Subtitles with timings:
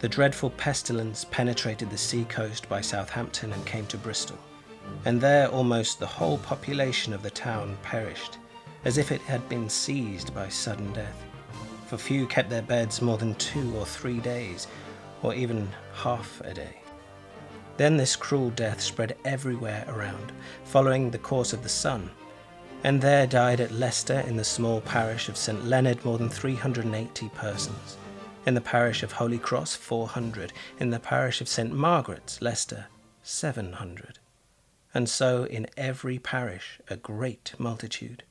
[0.00, 4.38] the dreadful pestilence penetrated the sea coast by Southampton and came to Bristol,
[5.04, 8.38] and there almost the whole population of the town perished,
[8.86, 11.22] as if it had been seized by sudden death,
[11.86, 14.68] for few kept their beds more than two or three days,
[15.22, 16.80] or even half a day.
[17.76, 20.32] Then this cruel death spread everywhere around,
[20.64, 22.10] following the course of the sun,
[22.84, 25.66] and there died at Leicester in the small parish of St.
[25.66, 27.98] Leonard more than 380 persons.
[28.46, 30.54] In the parish of Holy Cross, 400.
[30.78, 31.72] In the parish of St.
[31.72, 32.86] Margaret's, Leicester,
[33.22, 34.18] 700.
[34.94, 38.22] And so in every parish a great multitude.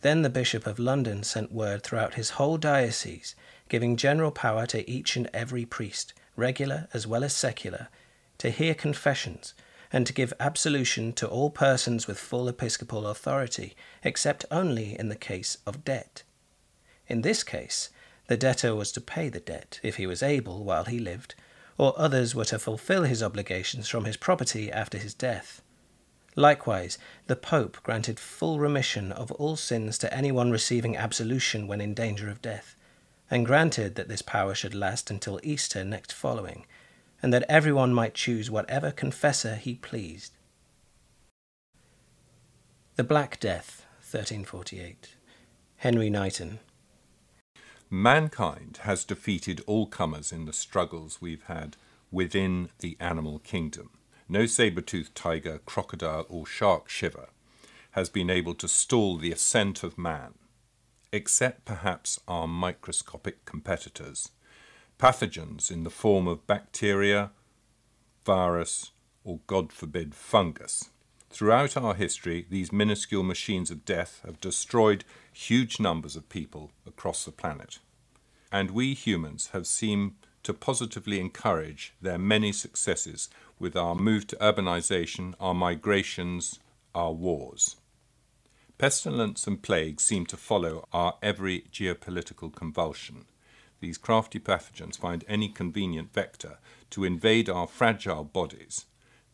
[0.00, 3.34] Then the Bishop of London sent word throughout his whole diocese,
[3.68, 7.88] giving general power to each and every priest, regular as well as secular,
[8.38, 9.52] to hear confessions,
[9.92, 15.16] and to give absolution to all persons with full episcopal authority, except only in the
[15.16, 16.22] case of debt.
[17.08, 17.90] In this case,
[18.30, 21.34] the debtor was to pay the debt, if he was able, while he lived,
[21.76, 25.62] or others were to fulfill his obligations from his property after his death.
[26.36, 31.92] Likewise, the Pope granted full remission of all sins to anyone receiving absolution when in
[31.92, 32.76] danger of death,
[33.28, 36.66] and granted that this power should last until Easter next following,
[37.20, 40.34] and that everyone might choose whatever confessor he pleased.
[42.94, 45.16] The Black Death, 1348.
[45.78, 46.60] Henry Knighton.
[47.92, 51.76] Mankind has defeated all comers in the struggles we've had
[52.12, 53.90] within the animal kingdom.
[54.28, 57.30] No saber toothed tiger, crocodile, or shark shiver
[57.92, 60.34] has been able to stall the ascent of man,
[61.12, 64.30] except perhaps our microscopic competitors,
[64.96, 67.32] pathogens in the form of bacteria,
[68.24, 68.92] virus,
[69.24, 70.90] or God forbid, fungus.
[71.28, 77.24] Throughout our history, these minuscule machines of death have destroyed huge numbers of people across
[77.24, 77.78] the planet.
[78.52, 84.36] And we humans have seemed to positively encourage their many successes with our move to
[84.36, 86.58] urbanization, our migrations,
[86.94, 87.76] our wars.
[88.78, 93.26] Pestilence and plague seem to follow our every geopolitical convulsion
[93.80, 96.58] these crafty pathogens find any convenient vector
[96.90, 98.84] to invade our fragile bodies.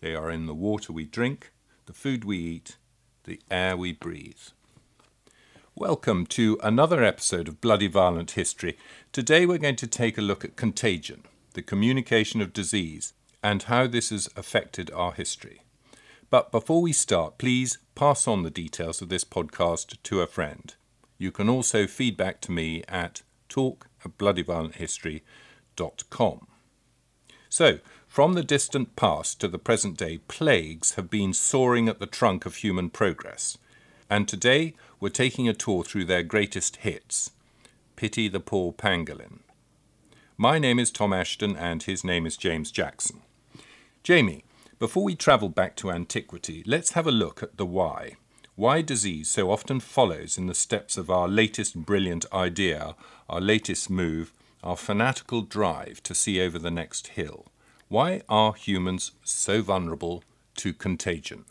[0.00, 1.50] They are in the water we drink,
[1.86, 2.76] the food we eat,
[3.24, 4.38] the air we breathe.
[5.78, 8.78] Welcome to another episode of Bloody Violent History.
[9.12, 13.86] Today we're going to take a look at contagion, the communication of disease, and how
[13.86, 15.60] this has affected our history.
[16.30, 20.74] But before we start, please pass on the details of this podcast to a friend.
[21.18, 23.20] You can also feedback to me at
[23.50, 26.46] talk at bloodyviolenthistory.com.
[27.50, 32.06] So, from the distant past to the present day, plagues have been sawing at the
[32.06, 33.58] trunk of human progress.
[34.08, 37.30] And today we're taking a tour through their greatest hits.
[37.96, 39.40] Pity the Poor Pangolin.
[40.36, 43.22] My name is Tom Assheton and his name is James Jackson.
[44.02, 44.44] Jamie,
[44.78, 48.16] before we travel back to antiquity, let's have a look at the why
[48.56, 52.96] why disease so often follows in the steps of our latest brilliant idea,
[53.28, 54.32] our latest move,
[54.64, 57.44] our fanatical drive to see over the next hill.
[57.88, 60.24] Why are humans so vulnerable
[60.56, 61.44] to contagion?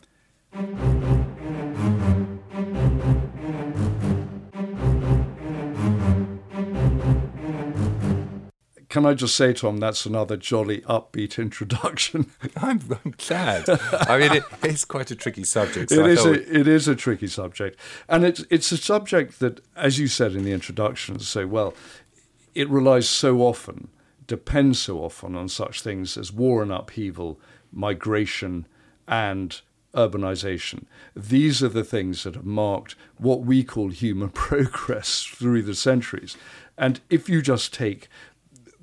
[8.88, 12.30] Can I just say, Tom, that's another jolly upbeat introduction.
[12.56, 13.68] I'm, I'm glad.
[14.08, 15.90] I mean, it, it's quite a tricky subject.
[15.90, 16.24] So it is.
[16.24, 20.32] A, it is a tricky subject, and it's it's a subject that, as you said
[20.32, 21.74] in the introduction so well,
[22.54, 23.88] it relies so often,
[24.26, 27.40] depends so often on such things as war and upheaval,
[27.72, 28.66] migration,
[29.08, 29.60] and
[29.94, 30.84] urbanization.
[31.14, 36.36] These are the things that have marked what we call human progress through the centuries.
[36.78, 38.08] And if you just take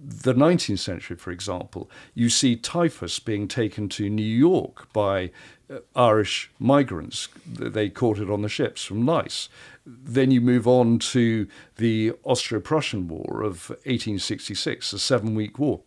[0.05, 5.31] the 19th century, for example, you see typhus being taken to New York by
[5.69, 7.29] uh, Irish migrants.
[7.45, 9.49] They caught it on the ships from Nice.
[9.85, 11.47] Then you move on to
[11.77, 15.81] the Austro Prussian War of 1866, a seven week war.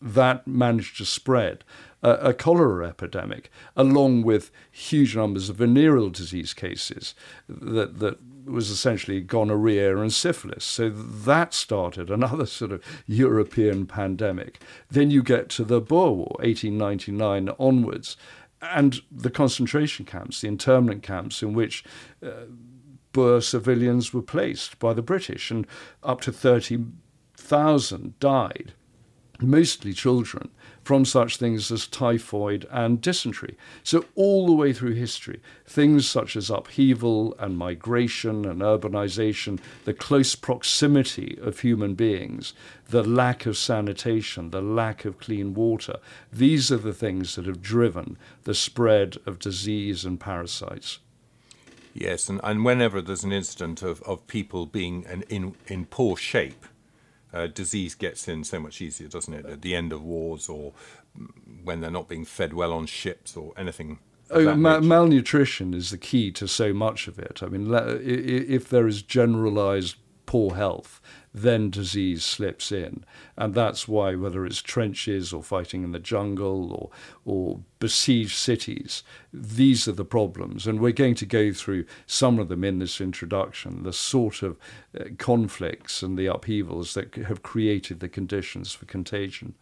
[0.00, 1.64] That managed to spread
[2.02, 7.14] a cholera epidemic, along with huge numbers of venereal disease cases
[7.48, 10.64] that, that was essentially gonorrhea and syphilis.
[10.64, 14.60] So that started another sort of European pandemic.
[14.90, 18.16] Then you get to the Boer War, 1899 onwards,
[18.62, 21.84] and the concentration camps, the internment camps in which
[22.24, 22.46] uh,
[23.12, 25.66] Boer civilians were placed by the British, and
[26.02, 28.72] up to 30,000 died,
[29.40, 30.50] mostly children,
[30.84, 33.56] from such things as typhoid and dysentery.
[33.82, 39.94] So, all the way through history, things such as upheaval and migration and urbanization, the
[39.94, 42.52] close proximity of human beings,
[42.90, 45.96] the lack of sanitation, the lack of clean water,
[46.32, 50.98] these are the things that have driven the spread of disease and parasites.
[51.94, 56.16] Yes, and, and whenever there's an incident of, of people being in, in, in poor
[56.16, 56.66] shape,
[57.34, 59.44] uh, disease gets in so much easier, doesn't it?
[59.44, 60.72] At the end of wars or
[61.64, 63.98] when they're not being fed well on ships or anything.
[64.30, 67.42] Oh, ma- malnutrition is the key to so much of it.
[67.42, 69.96] I mean, if there is generalized
[70.26, 71.00] poor health,
[71.32, 73.04] then disease slips in.
[73.36, 76.90] And that's why, whether it's trenches or fighting in the jungle or,
[77.24, 80.66] or besieged cities, these are the problems.
[80.66, 84.56] And we're going to go through some of them in this introduction the sort of
[84.98, 89.54] uh, conflicts and the upheavals that have created the conditions for contagion.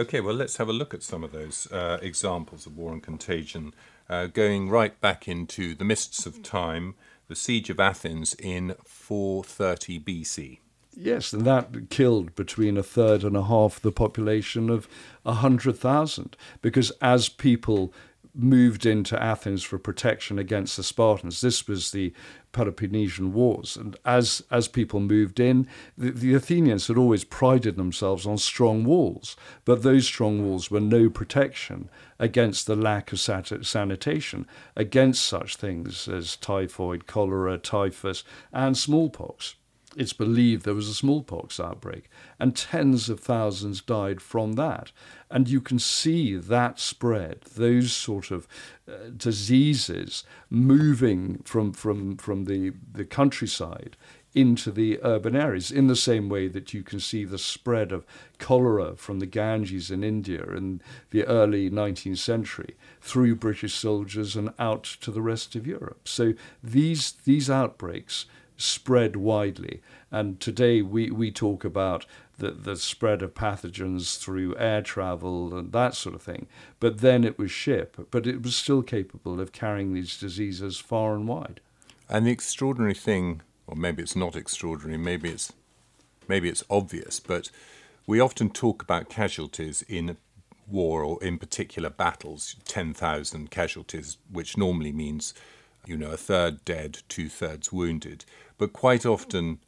[0.00, 3.02] Okay, well, let's have a look at some of those uh, examples of war and
[3.02, 3.74] contagion
[4.08, 6.94] uh, going right back into the mists of time,
[7.28, 10.58] the siege of Athens in 430 BC.
[10.96, 14.88] Yes, and that killed between a third and a half the population of
[15.24, 17.92] 100,000 because as people
[18.34, 21.40] moved into Athens for protection against the Spartans.
[21.40, 22.12] This was the
[22.52, 23.76] Peloponnesian Wars.
[23.76, 25.66] And as, as people moved in,
[25.96, 30.80] the, the, Athenians had always prided themselves on strong walls, but those strong walls were
[30.80, 31.88] no protection
[32.18, 34.46] against the lack of sat- sanitation,
[34.76, 39.56] against such things as typhoid, cholera, typhus, and smallpox
[39.96, 42.08] it's believed there was a smallpox outbreak,
[42.38, 44.92] and tens of thousands died from that.
[45.30, 48.46] And you can see that spread, those sort of
[48.88, 53.96] uh, diseases moving from, from, from the, the countryside
[54.32, 58.06] into the urban areas, in the same way that you can see the spread of
[58.38, 64.52] cholera from the Ganges in India in the early 19th century through British soldiers and
[64.58, 66.06] out to the rest of Europe.
[66.06, 68.26] So these, these outbreaks
[68.60, 69.80] spread widely.
[70.10, 72.06] And today we, we talk about
[72.38, 76.46] the, the spread of pathogens through air travel and that sort of thing.
[76.80, 81.14] But then it was ship, but it was still capable of carrying these diseases far
[81.14, 81.60] and wide.
[82.08, 85.52] And the extraordinary thing, or maybe it's not extraordinary, maybe it's
[86.28, 87.50] maybe it's obvious, but
[88.06, 90.16] we often talk about casualties in
[90.68, 95.34] war or in particular battles, 10,000 casualties, which normally means,
[95.86, 98.24] you know, a third dead, two thirds wounded
[98.60, 99.58] but quite often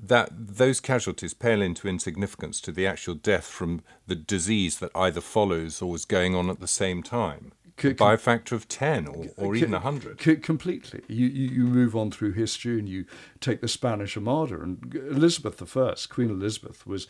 [0.00, 5.20] that those casualties pale into insignificance to the actual death from the disease that either
[5.20, 7.52] follows or is going on at the same time.
[7.78, 10.22] C- by a factor of 10 or, or c- even 100.
[10.22, 11.02] C- completely.
[11.08, 13.04] You, you, move on through history and you
[13.38, 14.62] take the Spanish Armada.
[14.62, 17.06] And Elizabeth I, Queen Elizabeth, was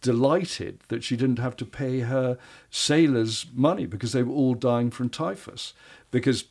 [0.00, 2.36] delighted that she didn't have to pay her
[2.68, 5.72] sailors money because they were all dying from typhus.
[6.10, 6.46] Because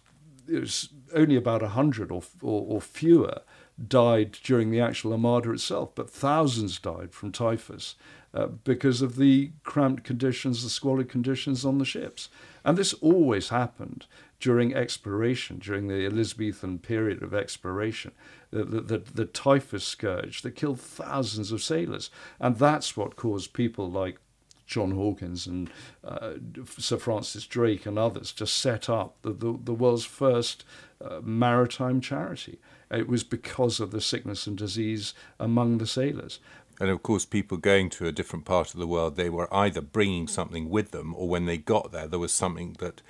[0.47, 3.41] it was only about 100 or, or, or fewer
[3.87, 7.95] died during the actual Armada itself, but thousands died from typhus
[8.33, 12.29] uh, because of the cramped conditions, the squalid conditions on the ships.
[12.63, 14.05] And this always happened
[14.39, 18.11] during exploration, during the Elizabethan period of exploration,
[18.51, 22.09] the, the, the, the typhus scourge that killed thousands of sailors.
[22.39, 24.17] And that's what caused people like
[24.65, 25.69] John Hawkins and
[26.03, 26.33] uh,
[26.77, 30.63] Sir Francis Drake and others to set up the, the, the world's first
[31.03, 32.59] uh, maritime charity.
[32.91, 36.39] It was because of the sickness and disease among the sailors.
[36.79, 39.81] And of course, people going to a different part of the world, they were either
[39.81, 43.01] bringing something with them, or when they got there, there was something that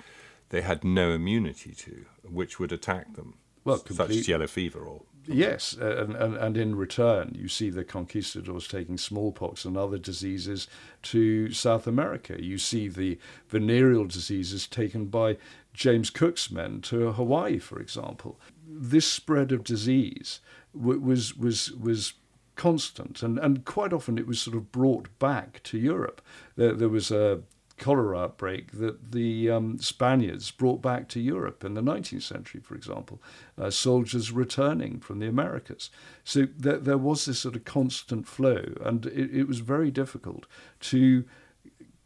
[0.50, 3.34] they had no immunity to, which would attack them,
[3.64, 7.84] well, such as yellow fever or Yes, and, and, and in return, you see the
[7.84, 10.66] conquistadors taking smallpox and other diseases
[11.02, 12.42] to South America.
[12.42, 15.36] You see the venereal diseases taken by
[15.72, 18.38] James Cook's men to Hawaii, for example.
[18.66, 20.40] This spread of disease
[20.74, 22.14] was was was
[22.56, 26.20] constant, and, and quite often it was sort of brought back to Europe.
[26.56, 27.40] There, there was a
[27.78, 32.74] cholera outbreak that the um, Spaniards brought back to Europe in the 19th century, for
[32.76, 33.20] example,
[33.58, 35.90] uh, soldiers returning from the Americas.
[36.22, 40.46] So there, there was this sort of constant flow, and it, it was very difficult
[40.80, 41.24] to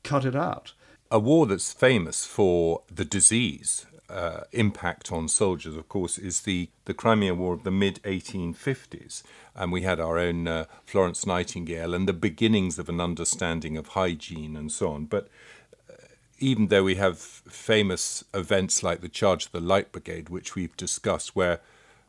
[0.02, 0.72] cut it out.
[1.10, 6.68] A war that's famous for the disease uh, impact on soldiers, of course, is the,
[6.84, 9.22] the Crimea War of the mid 1850s.
[9.54, 13.88] And we had our own uh, Florence Nightingale and the beginnings of an understanding of
[13.88, 15.04] hygiene and so on.
[15.04, 15.28] But
[16.38, 20.76] even though we have famous events like the Charge of the Light Brigade, which we've
[20.76, 21.60] discussed, where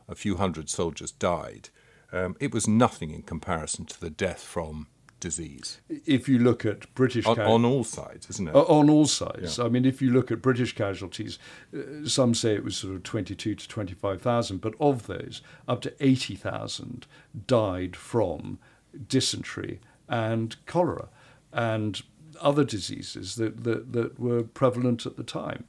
[0.07, 1.69] a few hundred soldiers died,
[2.11, 4.87] um, it was nothing in comparison to the death from
[5.19, 5.79] disease.
[6.05, 8.55] If you look at British On, ca- on all sides, isn't it?
[8.55, 9.57] On all sides.
[9.57, 9.65] Yeah.
[9.65, 11.39] I mean, if you look at British casualties,
[11.75, 15.93] uh, some say it was sort of 22 to 25,000, but of those, up to
[15.99, 17.07] 80,000
[17.47, 18.59] died from
[19.07, 21.09] dysentery and cholera
[21.51, 22.03] and
[22.41, 25.65] other diseases that, that, that were prevalent at the time.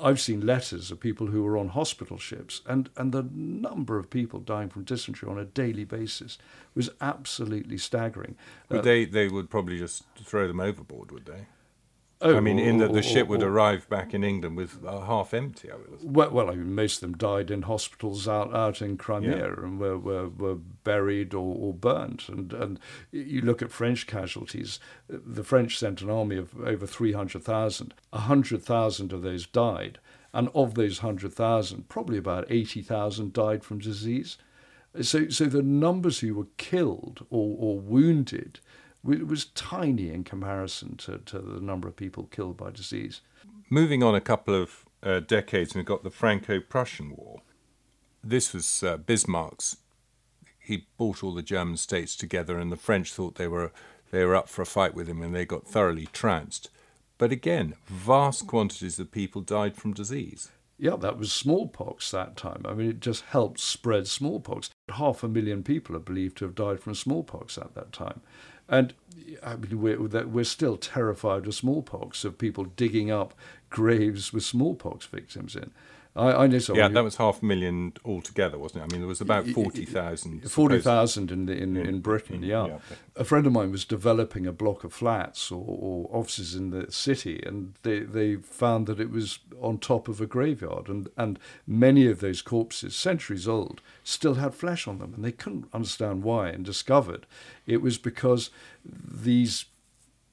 [0.00, 4.10] I've seen letters of people who were on hospital ships, and, and the number of
[4.10, 6.38] people dying from dysentery on a daily basis
[6.74, 8.36] was absolutely staggering.
[8.68, 11.46] Would Uh, they, they would probably just throw them overboard, would they?
[12.22, 14.84] Oh, I mean, in that or- the ship would or- arrive back in England with
[14.84, 15.70] uh, half empty.
[15.70, 18.96] I would Well, well, I mean, most of them died in hospitals out, out in
[18.96, 22.28] Crimea and were, were, were buried or, or burnt.
[22.28, 27.94] And, and you look at French casualties, the French sent an army of over 300,000.
[28.10, 29.98] 100,000 of those died.
[30.34, 34.38] And of those 100,000, probably about 80,000 died from disease.
[35.00, 38.60] So, so the numbers who were killed or, or wounded
[39.02, 43.20] wa- was tiny in comparison to, to the number of people killed by disease.
[43.70, 47.42] Moving on a couple of uh, decades, we've got the Franco-Prussian War.
[48.22, 49.78] This was uh, Bismarck's.
[50.58, 53.72] He brought all the German states together, and the French thought they were
[54.12, 56.68] they were up for a fight with him, and they got thoroughly trounced.
[57.18, 60.50] But again, vast quantities of people died from disease.
[60.78, 62.62] Yeah, that was smallpox that time.
[62.68, 64.70] I mean, it just helped spread smallpox.
[64.90, 68.20] Half a million people are believed to have died from smallpox at that time.
[68.68, 68.94] And
[69.42, 73.34] I mean, we're, we're still terrified of smallpox, of people digging up
[73.70, 75.72] graves with smallpox victims in.
[76.14, 78.84] I, I know someone yeah, who- that was half a million altogether, wasn't it?
[78.84, 80.50] I mean, there was about forty thousand.
[80.50, 82.66] Forty thousand in, in In- in Britain, in- yeah.
[82.66, 82.78] yeah.
[83.16, 86.90] A friend of mine was developing a block of flats or, or offices in the
[86.92, 91.38] city, and they, they found that it was on top of a graveyard, and, and
[91.66, 96.22] many of those corpses, centuries old, still had flesh on them, and they couldn't understand
[96.24, 97.26] why, and discovered
[97.66, 98.50] it was because
[98.84, 99.66] these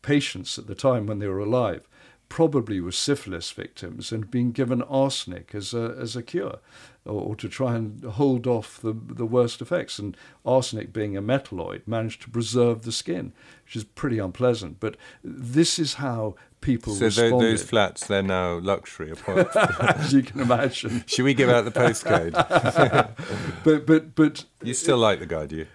[0.02, 1.88] patients at the time when they were alive
[2.30, 6.60] probably were syphilis victims and being given arsenic as a, as a cure
[7.06, 10.00] or, or to try and hold off the, the worst effects.
[10.00, 13.34] And arsenic, being a metalloid, managed to preserve the skin,
[13.66, 14.80] which is pretty unpleasant.
[14.80, 19.12] But this is how people So responded, those flats, they're now luxury.
[19.12, 19.56] apartments.
[19.80, 21.04] as you can imagine.
[21.08, 22.34] Should we give out the postcode?
[23.64, 25.68] But, but, but you still like the guy, do you?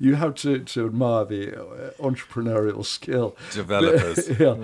[0.00, 3.36] you have to, to admire the uh, entrepreneurial skill.
[3.52, 4.28] Developers.
[4.40, 4.56] yeah.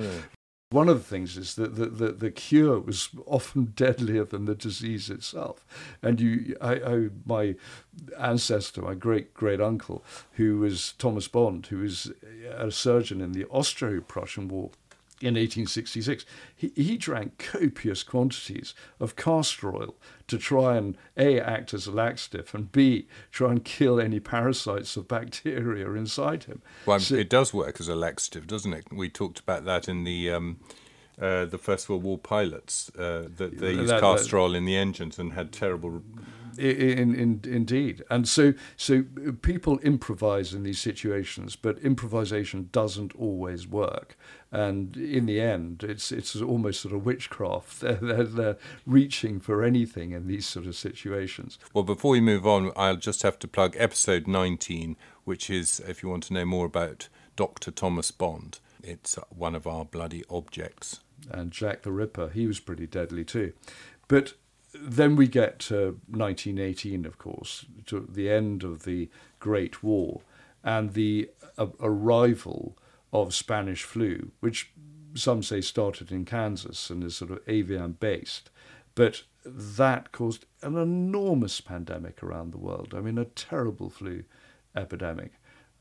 [0.73, 4.55] One of the things is that the, the, the cure was often deadlier than the
[4.55, 5.67] disease itself.
[6.03, 7.57] And you, I, I, my
[8.19, 10.03] ancestor, my great great uncle,
[10.33, 12.11] who was Thomas Bond, who was
[12.51, 14.71] a surgeon in the Austro Prussian War
[15.23, 16.25] in 1866,
[16.55, 19.95] he, he drank copious quantities of castor oil
[20.27, 24.97] to try and A, act as a laxative, and B, try and kill any parasites
[24.97, 26.61] or bacteria inside him.
[26.87, 28.87] Well, So- it does work as a laxative, doesn't it?
[28.93, 30.59] We talked about that in the um,
[31.21, 34.77] uh, the First World War pilots uh, that they used That- castor oil in the
[34.77, 36.03] engines and had terrible.
[36.59, 39.05] In, in, indeed, and so so
[39.41, 44.17] people improvise in these situations, but improvisation doesn't always work.
[44.51, 47.81] And in the end, it's it's almost sort of witchcraft.
[47.81, 48.57] They're, they're, they're
[48.87, 51.59] reaching for anything in these sort of situations.
[51.73, 56.03] Well, before we move on, I'll just have to plug episode 19, which is if
[56.03, 57.71] you want to know more about Dr.
[57.71, 58.61] Thomas Bond.
[58.83, 61.01] It's one of our bloody objects.
[61.31, 63.53] and Jack the Ripper, he was pretty deadly too.
[64.09, 64.35] But
[64.75, 70.23] then we get to 1918, of course, to the end of the Great War
[70.65, 72.77] and the uh, arrival
[73.13, 74.73] of Spanish flu, which
[75.15, 78.51] some say started in Kansas and is sort of avian based.
[78.95, 82.95] But that caused an enormous pandemic around the world.
[82.97, 84.25] I mean, a terrible flu
[84.77, 85.33] epidemic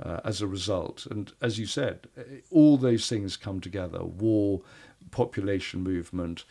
[0.02, 1.06] uh, as a result.
[1.10, 4.62] And as you said, eh, all those things come together war,
[5.12, 6.46] population movement,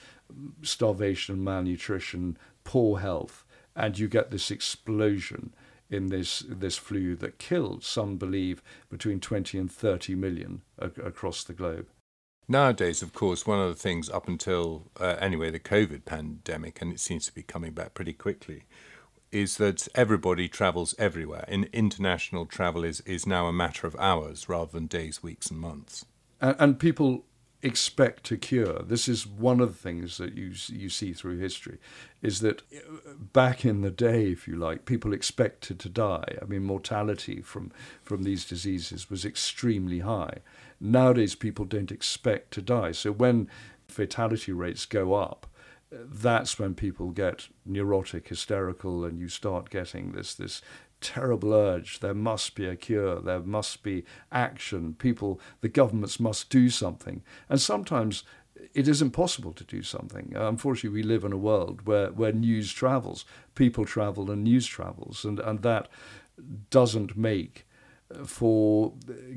[0.62, 5.54] starvation, malnutrition, poor health, and you get this explosion
[5.88, 11.42] in this, this flu that killed, some believe, between 20 and 30 million ac- across
[11.42, 11.88] the globe.
[12.48, 16.92] Nowadays, of course, one of the things up until, uh, anyway, the COVID pandemic, and
[16.92, 18.64] it seems to be coming back pretty quickly,
[19.30, 21.44] is that everybody travels everywhere.
[21.46, 25.60] In international travel is, is now a matter of hours rather than days, weeks, and
[25.60, 26.04] months.
[26.40, 27.24] and, and people
[27.62, 28.82] expect to cure.
[28.82, 31.78] This is one of the things that you you see through history,
[32.22, 36.38] is that uh, back in the day, if you like, people expected to die.
[36.40, 40.38] I mean, mortality from from these diseases was extremely high.
[40.80, 42.92] Nowadays, people don't expect to die.
[42.92, 43.48] So when
[43.88, 45.46] fatality rates go up,
[45.90, 50.62] that's when people get neurotic, hysterical, and you start getting this this
[51.00, 56.50] terrible urge there must be a cure, there must be action, people, the governments must
[56.50, 57.22] do something.
[57.48, 58.22] And sometimes
[58.74, 60.34] it is impossible to do something.
[60.36, 64.66] Uh, unfortunately, we live in a world where, where news travels, people travel, and news
[64.66, 65.88] travels, and, and that
[66.70, 67.66] doesn't make
[68.14, 68.92] uh, for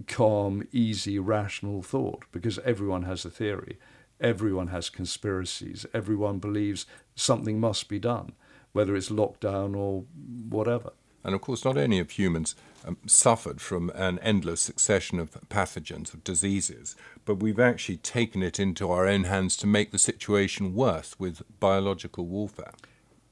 [0.08, 3.78] calm, easy, rational thought because everyone has a theory,
[4.20, 8.34] everyone has conspiracies, everyone believes something must be done,
[8.72, 10.06] whether it's lockdown or
[10.50, 10.94] whatever.
[11.24, 12.56] And of course, not only have humans
[12.86, 18.60] um, suffered from an endless succession of pathogens, of diseases, but we've actually taken it
[18.60, 22.74] into our own hands to make the situation worse with biological warfare.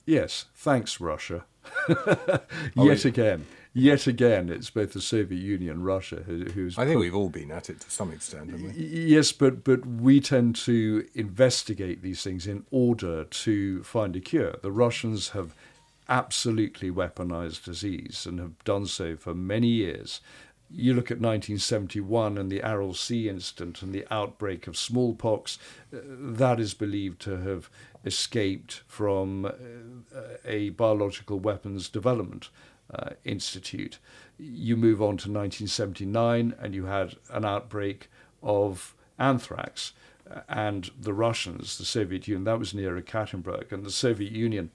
[0.05, 1.45] Yes, thanks, Russia.
[2.75, 6.77] Yet again yet again, it's both the Soviet Union and Russia who, who's.
[6.77, 8.83] I think put, we've all been at it to some extent, haven't we?
[8.83, 14.55] Yes, but but we tend to investigate these things in order to find a cure.
[14.61, 15.55] The Russians have
[16.09, 20.19] absolutely weaponized disease and have done so for many years.
[20.69, 25.57] You look at 1971 and the Aral Sea incident and the outbreak of smallpox,
[25.93, 27.69] uh, that is believed to have
[28.05, 29.51] escaped from uh,
[30.45, 32.49] a biological weapons development
[32.93, 33.99] uh, Institute.
[34.37, 38.09] You move on to 1979, and you had an outbreak
[38.41, 39.93] of anthrax.
[40.47, 44.71] And the Russians, the Soviet Union, that was near Ekaterinburg, and the Soviet Union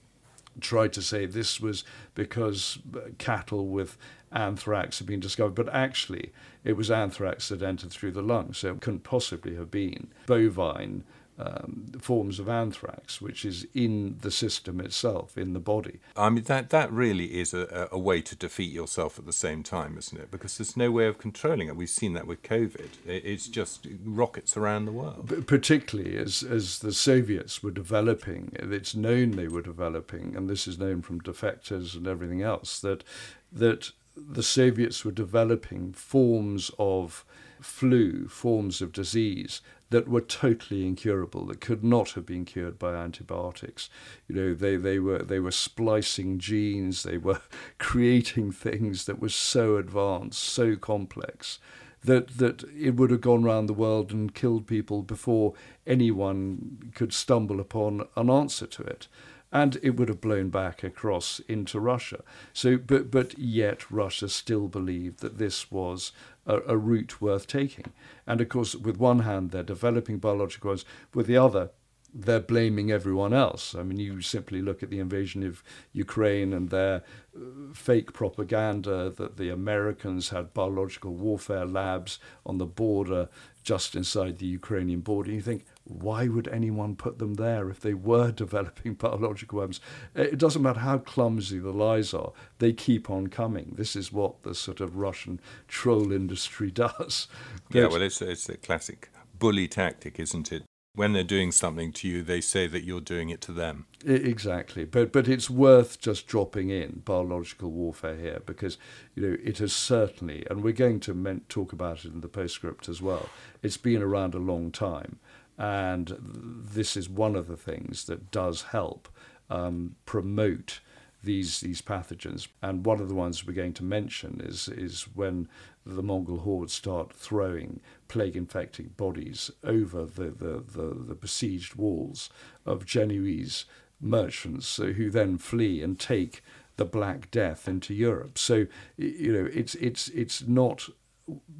[0.59, 1.83] tried to say this was
[2.15, 2.79] because
[3.17, 3.97] cattle with
[4.31, 6.31] anthrax had been discovered, but actually
[6.63, 11.03] it was anthrax that entered through the lungs, so it couldn't possibly have been bovine
[11.39, 15.99] um, forms of anthrax, which is in the system itself, in the body.
[16.15, 19.61] I mean, that, that really is a, a way to defeat yourself at the same
[19.61, 20.31] time, isn't it?
[20.31, 21.75] Because there's no way of controlling it.
[21.75, 22.89] We've seen that with COVID.
[23.05, 25.27] It's just rockets around the world.
[25.27, 30.67] But particularly as, as the Soviets were developing, it's known they were developing, and this
[30.67, 33.03] is known from defectors and everything else, that,
[33.51, 37.23] that the Soviets were developing forms of
[37.61, 42.93] flu, forms of disease that were totally incurable, that could not have been cured by
[42.93, 43.89] antibiotics.
[44.27, 47.41] You know, they, they were they were splicing genes, they were
[47.77, 51.59] creating things that were so advanced, so complex,
[52.03, 55.53] that that it would have gone around the world and killed people before
[55.85, 59.07] anyone could stumble upon an answer to it
[59.51, 62.21] and it would have blown back across into Russia.
[62.53, 66.11] So, but but yet Russia still believed that this was
[66.47, 67.93] a, a route worth taking.
[68.25, 71.69] And of course, with one hand, they're developing biological weapons, with the other,
[72.13, 73.75] they're blaming everyone else.
[73.75, 77.03] I mean, you simply look at the invasion of Ukraine and their
[77.35, 83.29] uh, fake propaganda that the Americans had biological warfare labs on the border
[83.61, 85.31] just inside the Ukrainian border.
[85.31, 89.81] You think, why would anyone put them there if they were developing biological weapons?
[90.15, 93.73] It doesn't matter how clumsy the lies are, they keep on coming.
[93.75, 97.27] This is what the sort of Russian troll industry does.
[97.71, 100.63] yeah, well, it's, it's a classic bully tactic, isn't it?
[100.97, 103.85] When they're doing something to you, they say that you're doing it to them.
[104.03, 108.79] Exactly, but but it's worth just dropping in biological warfare here because
[109.13, 112.89] you know it has certainly, and we're going to talk about it in the postscript
[112.89, 113.29] as well.
[113.61, 115.19] It's been around a long time,
[115.55, 119.07] and this is one of the things that does help
[119.51, 120.79] um, promote
[121.23, 122.47] these these pathogens.
[122.63, 125.47] And one of the ones we're going to mention is is when
[125.95, 132.29] the Mongol hordes start throwing plague-infected bodies over the, the, the, the besieged walls
[132.65, 133.65] of Genoese
[133.99, 136.41] merchants who then flee and take
[136.77, 138.37] the Black Death into Europe.
[138.37, 140.87] So you know it's it's it's not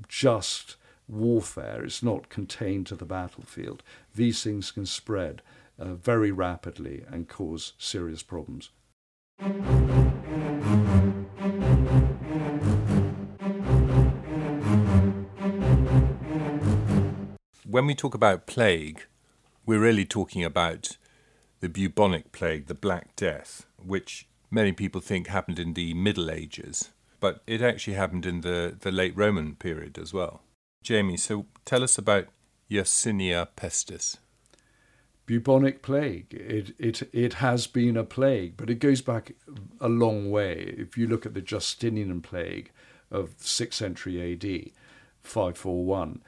[0.07, 0.75] just
[1.07, 1.83] warfare.
[1.83, 3.83] It's not contained to the battlefield.
[4.15, 5.41] These things can spread
[5.79, 8.69] uh, very rapidly and cause serious problems.
[17.69, 19.03] When we talk about plague,
[19.65, 20.95] we're really talking about
[21.59, 26.91] the bubonic plague, the Black Death, which many people think happened in the Middle Ages,
[27.19, 30.43] but it actually happened in the, the late Roman period as well.
[30.81, 32.27] Jamie, so tell us about
[32.71, 34.15] Yersinia pestis.
[35.25, 36.33] Bubonic plague.
[36.33, 39.33] It, it, it has been a plague, but it goes back
[39.81, 40.73] a long way.
[40.77, 42.71] If you look at the Justinian plague
[43.11, 44.71] of 6th century AD,
[45.21, 46.21] 541,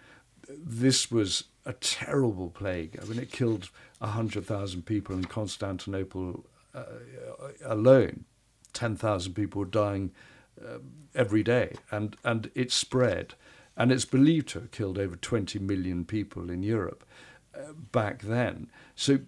[0.50, 2.98] this was a terrible plague.
[3.02, 6.84] I mean, it killed 100,000 people in Constantinople uh,
[7.64, 8.26] alone.
[8.74, 10.12] 10,000 people were dying
[10.62, 10.80] uh,
[11.16, 13.36] every day, and, and it spread
[13.80, 17.06] and it's believed to have killed over 20 million people in Europe
[17.56, 18.70] uh, back then.
[18.94, 19.20] So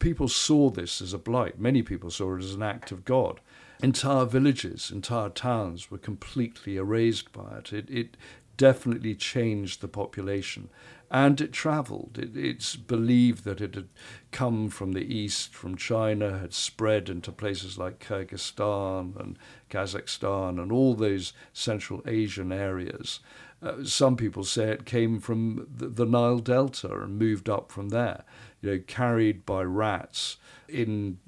[0.00, 1.60] people saw this as a blight.
[1.60, 3.40] Many people saw it as an act of God.
[3.82, 7.72] entire villages, entire towns were completely erased by it.
[7.72, 8.16] It, it
[8.60, 10.68] definitely changed the population.
[11.10, 12.18] And it travelled.
[12.18, 13.88] It, it's believed that it had
[14.32, 19.38] come from the east, from China, had spread into places like Kyrgyzstan and
[19.70, 23.20] Kazakhstan and all those Central Asian areas.
[23.62, 27.88] Uh, some people say it came from the, the Nile Delta and moved up from
[27.88, 28.24] there,
[28.60, 30.36] you know, carried by rats
[30.68, 31.18] in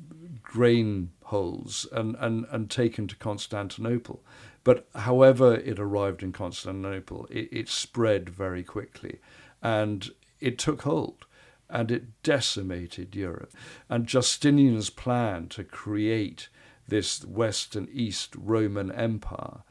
[0.42, 4.22] grain holes and, and, and taken to Constantinople.
[4.64, 9.18] But however it arrived in Constantinople, it, it spread very quickly
[9.60, 11.26] and it took hold
[11.68, 13.52] and it decimated Europe.
[13.88, 16.48] And Justinian's plan to create
[16.86, 19.62] this West and East Roman Empire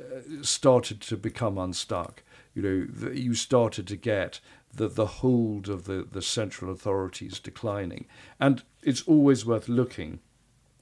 [0.00, 2.22] uh, started to become unstuck.
[2.54, 4.40] You know, you started to get
[4.72, 8.06] the, the hold of the, the central authorities declining.
[8.38, 10.20] And it's always worth looking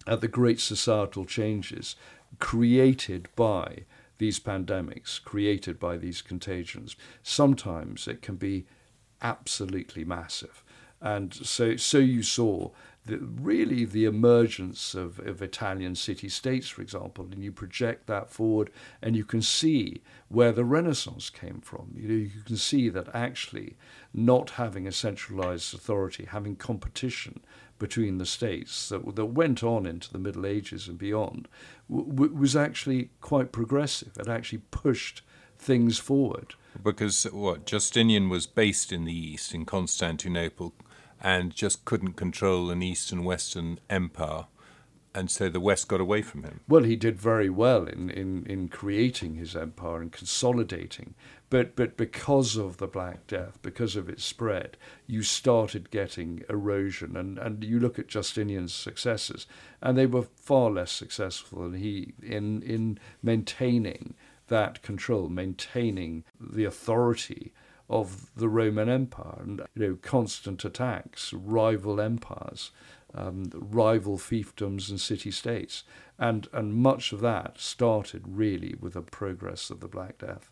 [0.07, 1.97] at the great societal changes
[2.39, 3.85] created by
[4.19, 6.97] these pandemics, created by these contagions.
[7.23, 8.67] Sometimes it can be
[9.23, 10.63] absolutely massive.
[11.01, 12.71] And so, so you saw
[13.09, 18.29] the, really the emergence of, of Italian city states, for example, and you project that
[18.29, 21.95] forward and you can see where the Renaissance came from.
[21.97, 23.77] You, know, you can see that actually
[24.13, 27.41] not having a centralized authority, having competition
[27.79, 31.49] between the states that, that went on into the Middle Ages and beyond,
[31.91, 34.13] w- was actually quite progressive.
[34.19, 35.23] It actually pushed
[35.57, 36.55] things forward.
[36.83, 40.75] Because what Justinian was based in the east, in Constantinople,
[41.21, 44.47] and just couldn't control an East and Western empire.
[45.15, 46.61] And so the West got away from him.
[46.69, 51.15] Well, he did very well in, in, in creating his empire and consolidating.
[51.51, 54.77] But, but because of the Black Death, because of its spread,
[55.07, 57.17] you started getting erosion.
[57.17, 59.47] And, and you look at Justinian's successors,
[59.83, 64.15] and they were far less successful than he in, in maintaining
[64.49, 67.53] that control, maintaining the authority
[67.89, 72.71] of the Roman Empire and you know constant attacks, rival empires,
[73.15, 75.85] um, rival fiefdoms and city states,
[76.19, 80.51] and and much of that started really with the progress of the Black Death.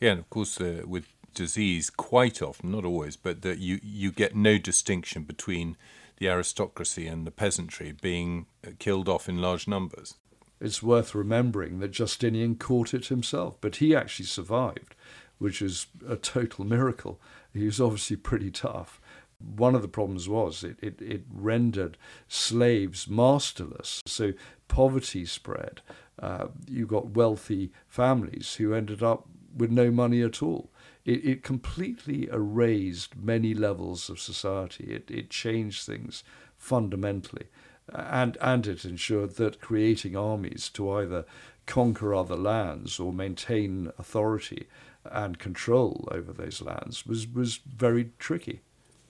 [0.00, 4.10] Yeah, and of course uh, with disease, quite often, not always, but that you you
[4.10, 5.76] get no distinction between
[6.16, 10.14] the aristocracy and the peasantry being uh, killed off in large numbers.
[10.60, 14.96] It's worth remembering that Justinian caught it himself, but he actually survived
[15.38, 17.20] which is a total miracle.
[17.52, 19.00] He was obviously pretty tough.
[19.38, 21.96] One of the problems was it, it, it rendered
[22.26, 24.02] slaves masterless.
[24.06, 24.32] So
[24.66, 25.80] poverty spread.
[26.20, 30.70] Uh, you got wealthy families who ended up with no money at all.
[31.04, 34.92] It, it completely erased many levels of society.
[34.92, 36.24] It, it changed things
[36.56, 37.46] fundamentally.
[37.90, 41.24] And, and it ensured that creating armies to either
[41.66, 44.66] conquer other lands or maintain authority
[45.10, 48.60] and control over those lands was, was very tricky.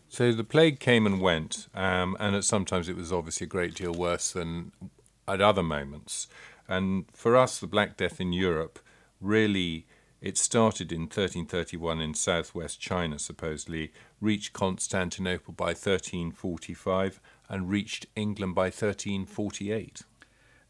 [0.09, 3.75] So the plague came and went, um, and at sometimes it was obviously a great
[3.75, 4.73] deal worse than
[5.27, 6.29] at other moments.
[6.67, 8.79] And for us, the Black Death in Europe
[9.21, 9.87] really
[10.21, 18.55] it started in 1331 in southwest China, supposedly, reached Constantinople by 1345, and reached England
[18.55, 20.03] by 1348.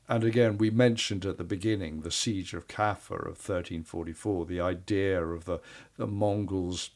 [0.09, 5.23] And again, we mentioned at the beginning the siege of Kaffa of 1344, the idea
[5.23, 5.61] of the,
[5.97, 6.91] the Mongols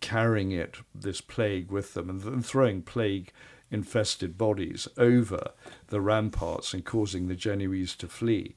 [0.00, 3.32] carrying it, this plague with them, and, and throwing plague
[3.70, 5.52] infested bodies over
[5.88, 8.54] the ramparts and causing the Genoese to flee.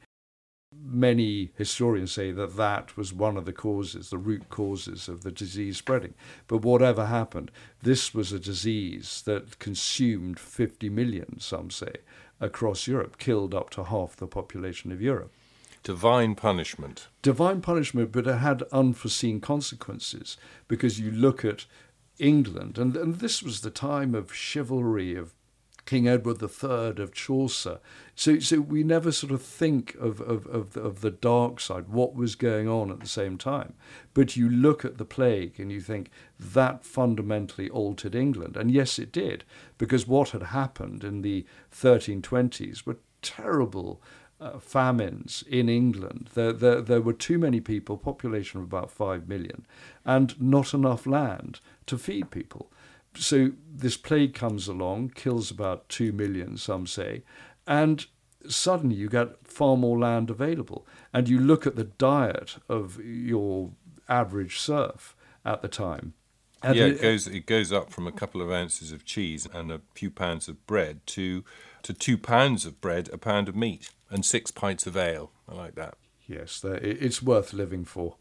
[0.78, 5.32] Many historians say that that was one of the causes, the root causes of the
[5.32, 6.16] disease spreading.
[6.48, 7.50] But whatever happened,
[7.82, 11.94] this was a disease that consumed 50 million, some say,
[12.40, 15.32] across Europe, killed up to half the population of Europe.
[15.84, 17.08] Divine punishment.
[17.22, 20.36] Divine punishment, but it had unforeseen consequences
[20.68, 21.66] because you look at
[22.18, 25.34] England, and, and this was the time of chivalry, of
[25.86, 27.80] King Edward III, of Chaucer.
[28.16, 32.16] So, so we never sort of think of, of, of, of the dark side, what
[32.16, 33.74] was going on at the same time.
[34.14, 38.58] But you look at the plague and you think that fundamentally altered England.
[38.58, 39.44] And yes, it did,
[39.78, 44.02] because what had happened in the 1320s were terrible
[44.42, 46.30] uh, famines in England.
[46.34, 49.66] There, there, there were too many people, population of about 5 million,
[50.04, 52.72] and not enough land to feed people
[53.18, 57.24] so this plague comes along, kills about 2 million, some say,
[57.68, 58.06] and
[58.48, 60.86] suddenly you get far more land available.
[61.14, 63.72] And you look at the diet of your
[64.08, 66.14] average serf at the time,
[66.64, 69.46] And yeah, it- it goes it goes up from a couple of ounces of cheese
[69.54, 71.44] and a few pounds of bread to
[71.84, 75.32] to two pounds of bread, a pound of meat, and six pints of ale.
[75.48, 75.96] I like that.
[76.28, 78.18] Yes, it's worth living for.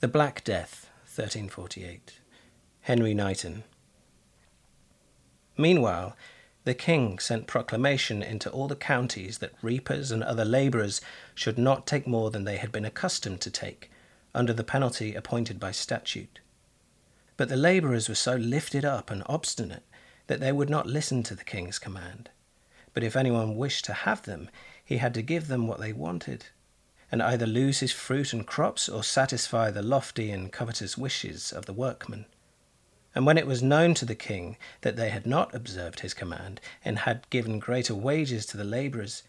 [0.00, 2.20] The Black Death, 1348.
[2.82, 3.64] Henry Knighton.
[5.56, 6.14] Meanwhile,
[6.64, 11.00] the king sent proclamation into all the counties that reapers and other labourers
[11.34, 13.90] should not take more than they had been accustomed to take,
[14.34, 16.40] under the penalty appointed by statute.
[17.36, 19.84] But the labourers were so lifted up and obstinate
[20.26, 22.28] that they would not listen to the king's command.
[22.92, 24.50] But if anyone wished to have them,
[24.84, 26.46] he had to give them what they wanted
[27.12, 31.66] and either lose his fruit and crops or satisfy the lofty and covetous wishes of
[31.66, 32.26] the workmen.
[33.14, 36.60] And when it was known to the king that they had not observed his command
[36.84, 39.22] and had given greater wages to the labourers,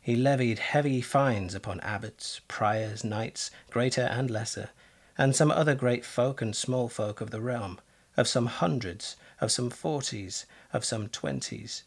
[0.00, 4.70] he levied heavy fines upon abbots, priors, knights, greater and lesser,
[5.16, 7.80] and some other great folk and small folk of the realm,
[8.16, 11.82] of some hundreds, of some forties, of some twenties,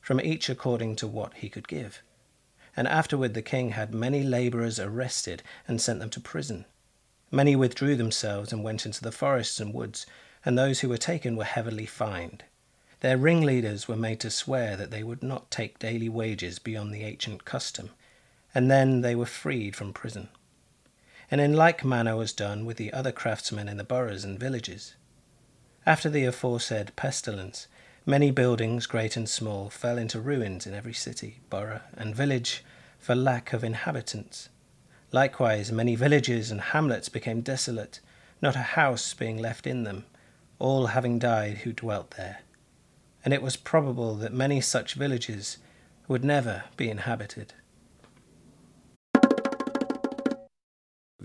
[0.00, 2.02] from each according to what he could give
[2.76, 6.64] and afterward the king had many labourers arrested and sent them to prison.
[7.30, 10.06] Many withdrew themselves and went into the forests and woods,
[10.44, 12.44] and those who were taken were heavily fined.
[13.00, 17.02] Their ringleaders were made to swear that they would not take daily wages beyond the
[17.02, 17.90] ancient custom,
[18.54, 20.28] and then they were freed from prison.
[21.30, 24.94] And in like manner was done with the other craftsmen in the boroughs and villages.
[25.84, 27.66] After the aforesaid pestilence,
[28.08, 32.64] Many buildings, great and small, fell into ruins in every city, borough, and village
[33.00, 34.48] for lack of inhabitants.
[35.10, 37.98] Likewise, many villages and hamlets became desolate,
[38.40, 40.04] not a house being left in them,
[40.60, 42.42] all having died who dwelt there.
[43.24, 45.58] And it was probable that many such villages
[46.06, 47.54] would never be inhabited.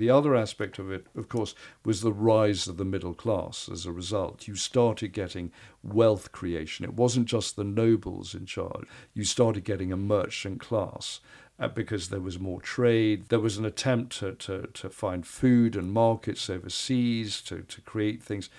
[0.02, 1.54] The other aspect of it, of course,
[1.86, 4.48] was the rise of the middle class as a result.
[4.48, 5.52] You started getting
[5.84, 6.86] wealth creation.
[6.86, 8.88] It wasn't just the nobles in charge.
[9.14, 11.20] You started getting a merchant class
[11.60, 13.30] uh, because there was more trade.
[13.30, 18.24] There was an attempt to, to, to find food and markets overseas, to, to create
[18.24, 18.50] things.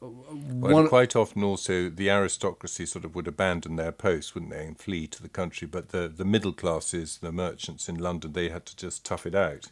[0.00, 4.66] Well, One- quite often also the aristocracy sort of would abandon their posts, wouldn't they,
[4.66, 5.68] and flee to the country.
[5.68, 9.36] But the, the middle classes, the merchants in London, they had to just tough it
[9.36, 9.68] out.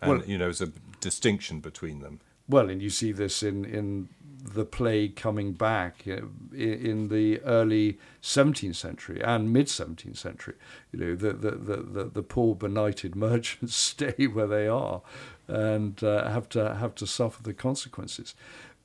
[0.00, 2.20] And, Well- you know, there's a distinction between them.
[2.48, 4.08] Well, and you see this in, in
[4.42, 10.54] the plague coming back in the early 17th century and mid 17th century.
[10.92, 15.02] You know, the, the, the, the, the poor benighted merchants stay where they are
[15.46, 18.34] and uh, have to have to suffer the consequences.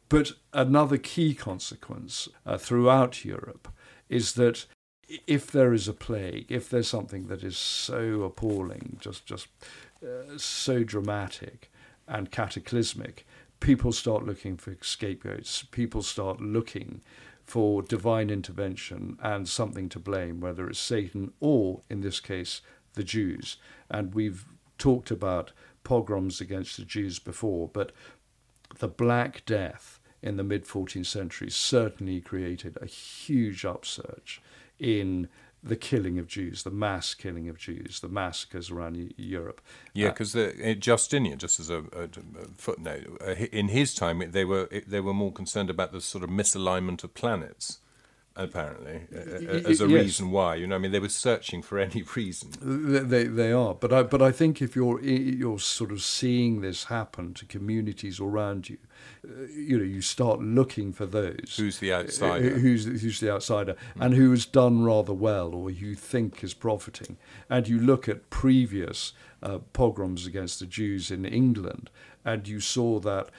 [0.10, 3.68] But another key consequence uh, throughout Europe
[4.10, 4.66] is that
[5.28, 9.48] if there is a plague, if there's something that is so appalling, just just
[10.04, 11.72] uh, so dramatic
[12.08, 13.26] and cataclysmic,
[13.60, 15.64] people start looking for scapegoats.
[15.64, 17.02] People start looking
[17.46, 22.62] for divine intervention and something to blame, whether it's Satan or, in this case,
[22.94, 23.58] the Jews.
[23.90, 24.46] And we've
[24.78, 25.52] talked about
[25.84, 27.92] pogroms against the Jews before, but
[28.80, 34.42] the Black Death in the mid 14th century certainly created a huge upsurge
[34.80, 35.28] in
[35.64, 39.62] the killing of Jews, the mass killing of Jews, the massacres around Europe.
[39.94, 40.36] Yeah, Uh, because
[40.80, 45.14] Justinian, just as a, a, a footnote, uh, in his time they were they were
[45.14, 47.80] more concerned about the sort of misalignment of planets,
[48.36, 50.04] apparently, as a yes.
[50.04, 50.56] reason why.
[50.56, 52.52] You know, I mean, they were searching for any reason.
[52.62, 56.86] They, they, are, but I, but I think if you're you're sort of seeing this
[56.86, 58.78] happen to communities around you,
[59.28, 61.56] uh, you know, you start looking for those.
[61.58, 62.50] Who's the Uh, outsider?
[62.50, 67.18] Who's who's the outsider, and who has done rather well, or you think is profiting,
[67.50, 71.90] and you look at previous uh, pogroms against the Jews in England,
[72.26, 73.30] and you saw that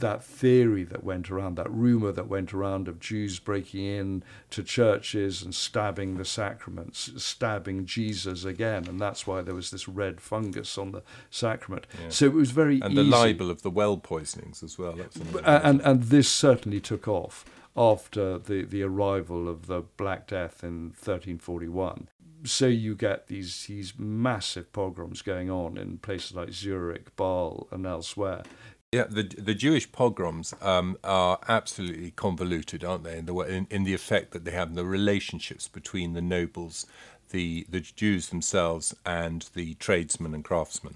[0.00, 4.62] that theory that went around, that rumor that went around of Jews breaking in to
[4.62, 10.20] churches and stabbing the sacraments, stabbing Jesus again, and that's why there was this red
[10.20, 11.86] fungus on the sacrament.
[12.00, 12.08] Yeah.
[12.10, 13.02] So it was very and easy.
[13.02, 14.98] the libel of the well poisonings as well.
[15.44, 17.44] And and this certainly took off
[17.76, 22.08] after the the arrival of the Black Death in 1341.
[22.44, 27.86] So you get these these massive pogroms going on in places like Zurich, Bâle, and
[27.86, 28.42] elsewhere.
[28.92, 33.18] Yeah, the the Jewish pogroms um, are absolutely convoluted, aren't they?
[33.18, 36.86] In the way, in, in the effect that they have, the relationships between the nobles,
[37.30, 40.94] the the Jews themselves, and the tradesmen and craftsmen.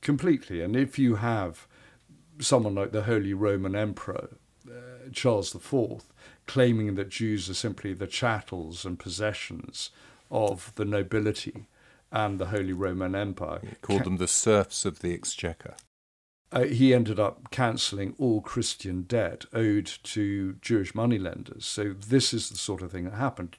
[0.00, 0.60] completely.
[0.60, 1.68] And if you have
[2.40, 4.30] someone like the Holy Roman Emperor
[4.68, 6.02] uh, Charles IV
[6.46, 9.90] claiming that Jews are simply the chattels and possessions
[10.32, 11.66] of the nobility
[12.10, 15.76] and the Holy Roman Empire, He called them the serfs of the exchequer.
[16.52, 21.64] Uh, he ended up cancelling all Christian debt owed to Jewish moneylenders.
[21.64, 23.56] So this is the sort of thing that happened,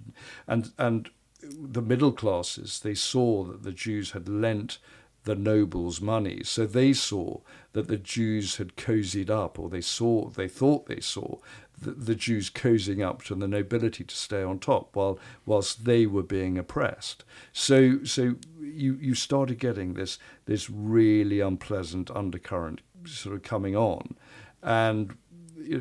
[0.47, 1.09] and and
[1.41, 4.77] the middle classes they saw that the Jews had lent
[5.23, 7.39] the nobles money, so they saw
[7.73, 11.37] that the Jews had cozied up, or they saw they thought they saw
[11.81, 16.05] the, the Jews cozying up to the nobility to stay on top, while whilst they
[16.05, 17.25] were being oppressed.
[17.51, 24.15] So so you you started getting this this really unpleasant undercurrent sort of coming on,
[24.61, 25.17] and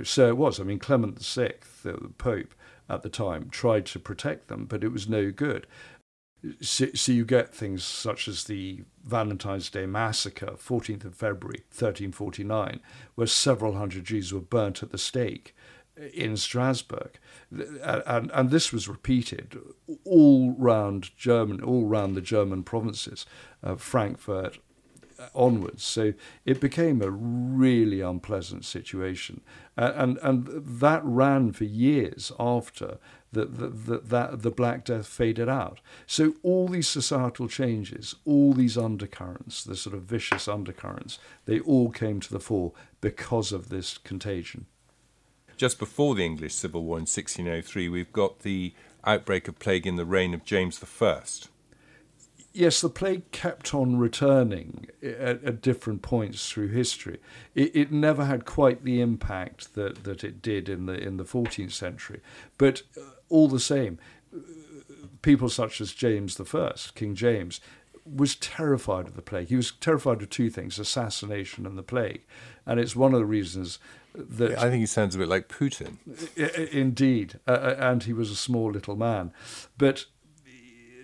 [0.05, 0.61] so it was.
[0.61, 2.55] I mean, Clement VI, the Pope
[2.89, 5.67] at the time, tried to protect them, but it was no good.
[6.63, 12.81] So, so, you get things such as the Valentine's Day massacre, 14th of February 1349,
[13.15, 15.55] where several hundred Jews were burnt at the stake
[16.15, 17.19] in Strasbourg,
[17.51, 19.59] and, and this was repeated
[20.05, 23.27] all round German, all round the German provinces,
[23.63, 24.59] uh, Frankfurt
[25.35, 25.85] onwards.
[25.85, 29.43] So it became a really unpleasant situation,
[29.77, 32.99] uh, and and that ran for years after
[33.33, 35.81] the, the, the, that the Black Death faded out.
[36.07, 41.91] So all these societal changes, all these undercurrents, the sort of vicious undercurrents, they all
[41.91, 44.67] came to the fore because of this contagion
[45.61, 48.73] just before the English Civil War in 1603, we've got the
[49.05, 51.23] outbreak of plague in the reign of James I.
[52.55, 57.21] Yes, the plague kept on returning at, at different points through history.
[57.55, 61.25] It, it, never had quite the impact that, that it did in the in the
[61.25, 62.23] 14th century,
[62.57, 63.99] but uh, all the same,
[65.21, 67.61] people such as James I, King James,
[68.07, 69.49] was terrified of the plague.
[69.49, 72.23] He was terrified of two things: assassination and the plague.
[72.65, 73.79] And it's one of the reasons
[74.15, 75.99] that I think he sounds a bit like Putin.
[76.73, 79.33] Indeed, uh, and he was a small little man,
[79.79, 80.07] but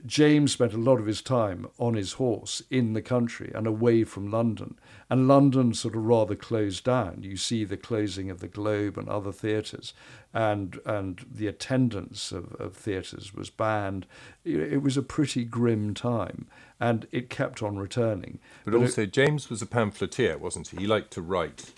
[0.06, 4.04] James spent a lot of his time on his horse in the country and away
[4.04, 4.78] from London.
[5.10, 7.22] And London sort of rather closed down.
[7.22, 9.94] You see the closing of the Globe and other theatres,
[10.32, 14.06] and and the attendance of, of theatres was banned.
[14.44, 16.46] It was a pretty grim time,
[16.80, 18.38] and it kept on returning.
[18.64, 20.78] But, but also, it, James was a pamphleteer, wasn't he?
[20.78, 21.72] He liked to write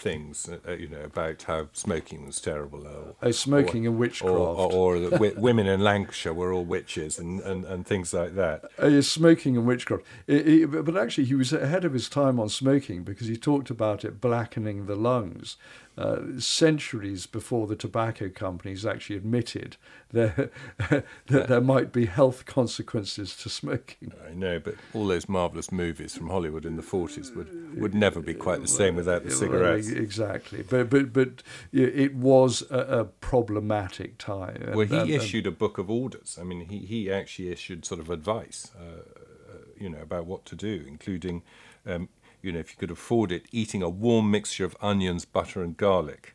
[0.00, 2.86] things, uh, uh, you know, about how smoking was terrible.
[2.86, 4.34] Or, oh, smoking or, and witchcraft.
[4.34, 8.34] Or, or, or w- women in Lancashire were all witches and, and, and things like
[8.34, 8.64] that.
[8.78, 10.04] Uh, smoking and witchcraft.
[10.26, 13.70] It, it, but actually, he was ahead of his time on smoking because he talked
[13.70, 15.56] about it blackening the lungs
[16.00, 19.76] uh, centuries before the tobacco companies actually admitted
[20.12, 21.46] there, that yeah.
[21.46, 24.12] there might be health consequences to smoking.
[24.26, 28.20] I know, but all those marvellous movies from Hollywood in the 40s would, would never
[28.20, 29.90] be quite the same without the cigarettes.
[29.90, 30.62] Exactly.
[30.62, 34.72] But, but, but it was a, a problematic time.
[34.74, 36.38] Well, he and, issued and, a book of orders.
[36.40, 40.46] I mean, he, he actually issued sort of advice, uh, uh, you know, about what
[40.46, 41.42] to do, including
[41.86, 42.08] um,
[42.42, 45.76] you know, if you could afford it, eating a warm mixture of onions, butter, and
[45.76, 46.34] garlic.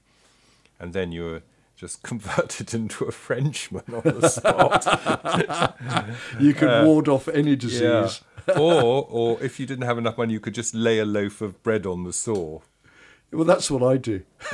[0.79, 1.41] And then you were
[1.75, 5.75] just converted into a Frenchman on the spot.
[6.39, 7.81] you could uh, ward off any disease.
[7.81, 8.53] Yeah.
[8.59, 11.61] or, or if you didn't have enough money, you could just lay a loaf of
[11.63, 12.61] bread on the sore.
[13.35, 14.23] Well, that's what I do.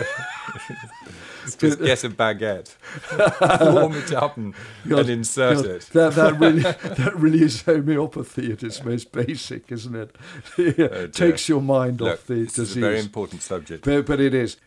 [1.59, 2.75] just get a baguette,
[3.73, 4.53] warm it up, and,
[4.87, 5.81] God, and insert God, it.
[5.93, 10.15] That, that really, that really is homeopathy at its most basic, isn't it?
[10.57, 12.71] oh Takes your mind Look, off the this disease.
[12.71, 13.85] Is a very important subject.
[13.85, 14.57] But, but it is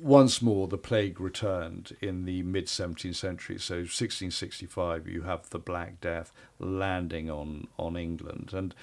[0.00, 3.58] once more, the plague returned in the mid 17th century.
[3.58, 8.50] So, 1665, you have the Black Death landing on, on England.
[8.52, 8.74] And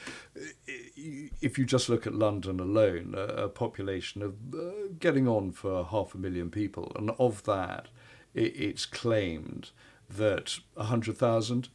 [0.65, 5.85] if you just look at London alone, a, a population of uh, getting on for
[5.85, 7.87] half a million people, and of that,
[8.33, 9.71] it, it's claimed
[10.09, 11.69] that 100,000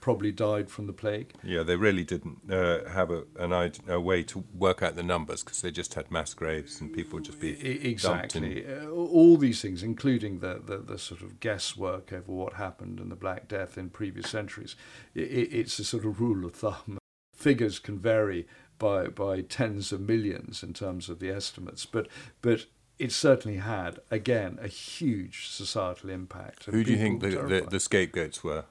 [0.00, 1.32] probably died from the plague.
[1.42, 5.42] Yeah, they really didn't uh, have a, an a way to work out the numbers
[5.42, 9.60] because they just had mass graves and people would just be exactly uh, all these
[9.60, 13.76] things, including the, the, the sort of guesswork over what happened in the Black Death
[13.76, 14.76] in previous centuries.
[15.14, 16.98] It, it's a sort of rule of thumb.
[17.34, 18.46] Figures can vary
[18.78, 22.08] by by tens of millions in terms of the estimates, but
[22.42, 22.66] but
[22.98, 26.64] it certainly had again a huge societal impact.
[26.64, 28.64] Who do you think the, the, the, scapegoats were?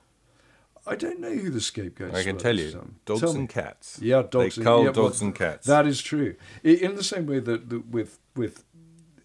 [0.87, 2.15] I don't know who the scapegoats.
[2.15, 2.19] Are.
[2.19, 3.99] I can tell you, dogs tell and cats.
[4.01, 4.55] Yeah, dogs.
[4.55, 5.67] They cull yeah, dogs well, and cats.
[5.67, 6.35] That is true.
[6.63, 8.63] In the same way that, that with with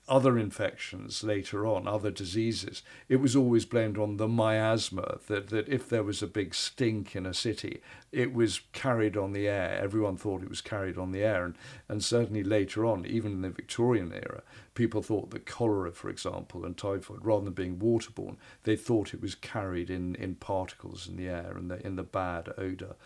[0.08, 5.68] other infections later on, other diseases, it was always blamed on the miasma, that, that
[5.68, 7.80] if there was a big stink in a city,
[8.10, 9.78] it was carried on the air.
[9.80, 11.44] Everyone thought it was carried on the air.
[11.44, 11.54] And,
[11.88, 14.42] and certainly later on, even in the Victorian era,
[14.74, 19.20] people thought that cholera, for example, and typhoid, rather than being waterborne, they thought it
[19.20, 22.96] was carried in, in particles in the air and the, in the bad odour.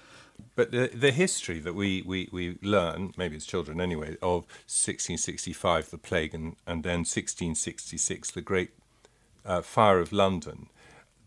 [0.54, 5.90] But the, the history that we, we, we learn, maybe as children anyway, of 1665,
[5.90, 8.70] the plague, and, and then 1666, the Great
[9.44, 10.68] uh, Fire of London,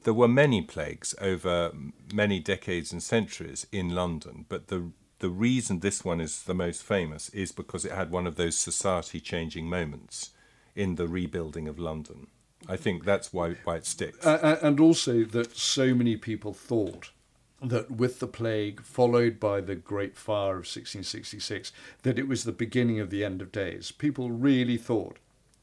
[0.03, 1.71] there were many plagues over
[2.13, 6.83] many decades and centuries in London, but the the reason this one is the most
[6.83, 10.31] famous is because it had one of those society changing moments
[10.75, 12.27] in the rebuilding of London.
[12.67, 14.25] I think that's why why it sticks.
[14.25, 17.11] Uh, and also that so many people thought
[17.61, 21.71] that with the plague, followed by the Great Fire of 1666,
[22.03, 23.91] that it was the beginning of the end of days.
[23.91, 25.17] People really thought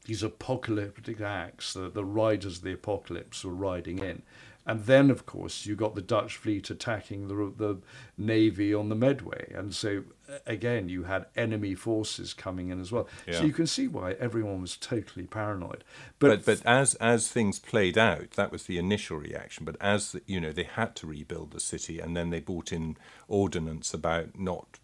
[0.05, 4.21] these apocalyptic acts, the, the riders of the apocalypse were riding in.
[4.67, 7.77] And then, of course, you got the Dutch fleet attacking the, the
[8.17, 9.53] navy on the Medway.
[9.55, 10.03] And so,
[10.45, 13.07] again, you had enemy forces coming in as well.
[13.25, 13.35] Yeah.
[13.35, 15.85] So you can see why everyone was totally paranoid.
[16.19, 19.63] But, but, but as as things played out, that was the initial reaction.
[19.63, 22.97] But as you know, they had to rebuild the city, and then they brought in
[23.29, 24.79] ordinance about not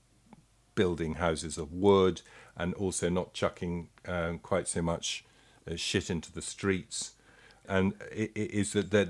[0.76, 2.22] building houses of wood,
[2.56, 5.26] and also not chucking um, quite so much
[5.70, 7.16] uh, shit into the streets.
[7.68, 9.10] And it, it is that that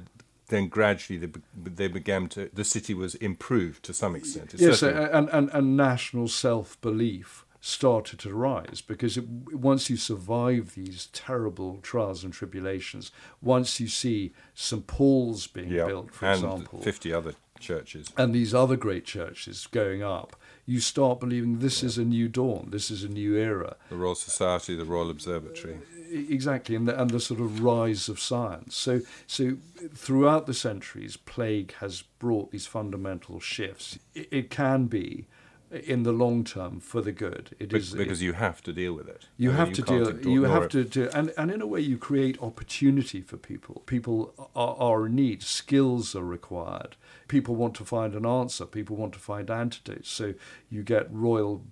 [0.53, 4.53] then gradually they, they began to the city was improved to some extent.
[4.53, 9.95] It's yes, and, and, and national self belief started to rise because it, once you
[9.95, 16.43] survive these terrible trials and tribulations, once you see St Paul's being built, for and
[16.43, 20.35] example, fifty other churches, and these other great churches going up,
[20.65, 21.87] you start believing this yeah.
[21.87, 23.75] is a new dawn, this is a new era.
[23.89, 25.79] The Royal Society, the Royal Observatory
[26.13, 28.75] exactly, and the, and the sort of rise of science.
[28.75, 29.57] So, so
[29.93, 33.99] throughout the centuries, plague has brought these fundamental shifts.
[34.13, 35.27] It, it can be
[35.73, 37.55] in the long term for the good.
[37.59, 39.27] It is because it, you have to deal with it.
[39.37, 40.27] You have you to deal.
[40.27, 43.83] You have to do, and and in a way, you create opportunity for people.
[43.85, 45.41] People are, are in need.
[45.43, 46.95] Skills are required.
[47.27, 48.65] People want to find an answer.
[48.65, 50.09] People want to find antidotes.
[50.09, 50.33] So
[50.69, 51.63] you get royal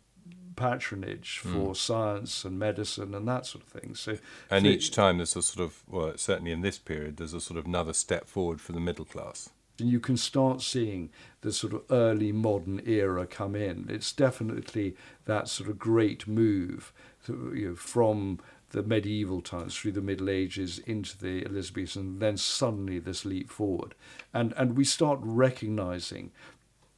[0.56, 1.76] patronage for mm.
[1.76, 3.96] science and medicine and that sort of thing.
[3.96, 4.18] So,
[4.50, 7.58] and each time there's a sort of, well, certainly in this period, there's a sort
[7.58, 9.50] of another step forward for the middle class.
[9.80, 11.10] And you can start seeing
[11.42, 13.88] the sort of early modern era come in.
[13.90, 14.96] It's definitely
[15.26, 16.94] that sort of great move
[17.28, 18.40] you know, from
[18.72, 23.96] the medieval times through the Middle Ages into the Elizabethan, then suddenly this leap forward.
[24.34, 26.32] And, and we start recognizing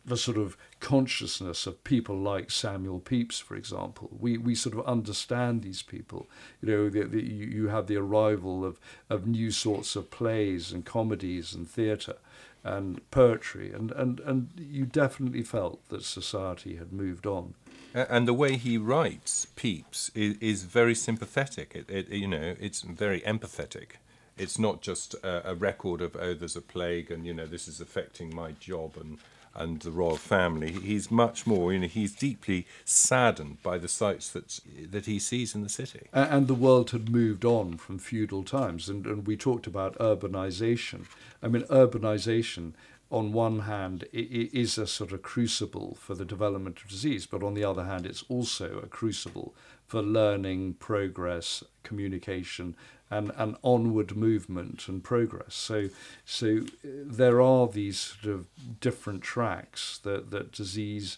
[0.05, 4.09] the sort of consciousness of people like Samuel Pepys, for example.
[4.19, 6.29] We, we sort of understand these people.
[6.61, 10.85] You know, the, the, you have the arrival of, of new sorts of plays and
[10.85, 12.17] comedies and theatre
[12.63, 17.55] and poetry, and, and, and you definitely felt that society had moved on.
[17.93, 21.73] And the way he writes Pepys is, is very sympathetic.
[21.75, 23.97] It, it, you know, it's very empathetic.
[24.37, 27.67] It's not just a, a record of oh, there's a plague, and you know this
[27.67, 29.19] is affecting my job and
[29.55, 30.71] and the royal family.
[30.71, 34.59] He's much more, you know, he's deeply saddened by the sights that
[34.89, 36.07] that he sees in the city.
[36.11, 41.05] And the world had moved on from feudal times, and, and we talked about urbanization.
[41.43, 42.73] I mean, urbanization.
[43.11, 47.43] On one hand, it is a sort of crucible for the development of disease, but
[47.43, 49.53] on the other hand, it's also a crucible
[49.85, 52.75] for learning, progress, communication,
[53.11, 55.53] and an onward movement and progress.
[55.53, 55.89] So,
[56.25, 58.47] so uh, there are these sort of
[58.79, 61.15] different tracks that, that disease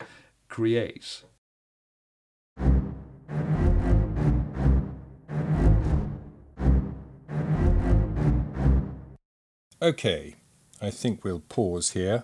[0.49, 1.23] creates.
[9.81, 10.35] Okay,
[10.81, 12.23] I think we'll pause here.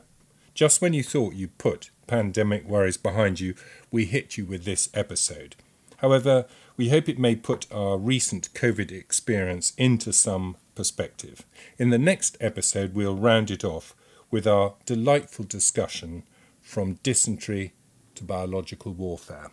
[0.53, 3.55] Just when you thought you put pandemic worries behind you,
[3.91, 5.55] we hit you with this episode.
[5.97, 6.45] However,
[6.77, 11.45] we hope it may put our recent COVID experience into some perspective.
[11.77, 13.95] In the next episode, we'll round it off
[14.31, 16.23] with our delightful discussion
[16.61, 17.73] from dysentery
[18.15, 19.51] to biological warfare.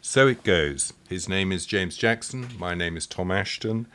[0.00, 0.94] So it goes.
[1.10, 3.86] His name is James Jackson, my name is Tom Assheton,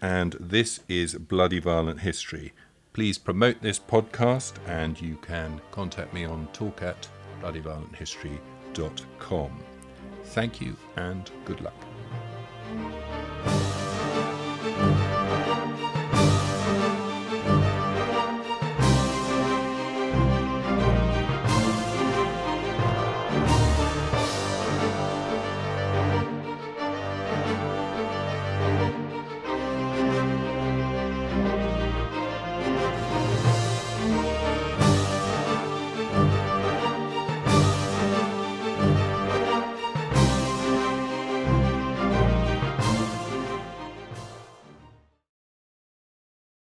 [0.00, 2.52] and this is Bloody Violent History.
[2.98, 7.08] Please promote this podcast, and you can contact me on talk at
[7.40, 9.64] bloodyviolenthistory.com.
[10.24, 11.76] Thank you and good luck.